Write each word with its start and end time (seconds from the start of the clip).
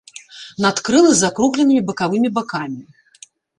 Надкрылы 0.65 1.11
з 1.17 1.19
закругленымі 1.25 1.85
бакавымі 1.91 2.29
бакамі. 2.41 2.81